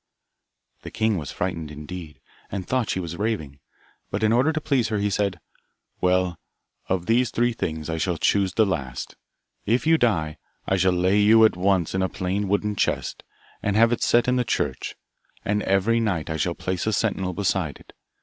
The 0.81 0.89
king 0.89 1.17
was 1.19 1.31
frightened 1.31 1.69
indeed, 1.69 2.19
and 2.51 2.65
thought 2.65 2.89
she 2.89 2.99
was 2.99 3.17
raving, 3.19 3.59
but 4.09 4.23
in 4.23 4.33
order 4.33 4.51
to 4.51 4.59
please 4.59 4.87
her, 4.87 4.97
he 4.97 5.11
said, 5.11 5.39
'Well, 6.01 6.39
of 6.89 7.05
these 7.05 7.29
three 7.29 7.53
things 7.53 7.87
I 7.87 7.99
shall 7.99 8.17
choose 8.17 8.53
the 8.55 8.65
last; 8.65 9.15
if 9.67 9.85
you 9.85 9.99
die, 9.99 10.39
I 10.65 10.75
shall 10.77 10.91
lay 10.91 11.19
you 11.19 11.45
at 11.45 11.55
once 11.55 11.93
in 11.93 12.01
a 12.01 12.09
plain 12.09 12.47
wooden 12.47 12.75
chest, 12.75 13.21
and 13.61 13.75
have 13.75 13.91
it 13.91 14.01
set 14.01 14.27
in 14.27 14.37
the 14.37 14.43
church, 14.43 14.95
and 15.45 15.61
every 15.61 15.99
night 15.99 16.31
I 16.31 16.37
shall 16.37 16.55
place 16.55 16.87
a 16.87 16.93
sentinel 16.93 17.33
beside 17.33 17.77
it. 17.79 17.93